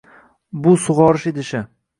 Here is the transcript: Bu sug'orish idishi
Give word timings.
Bu 0.63 0.73
sug'orish 0.87 1.29
idishi 1.33 1.65